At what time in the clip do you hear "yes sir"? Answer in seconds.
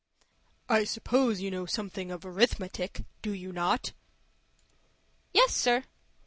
5.31-5.83